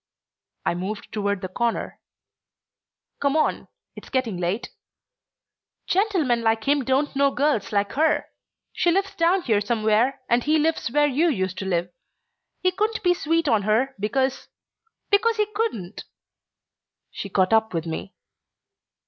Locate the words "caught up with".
17.29-17.85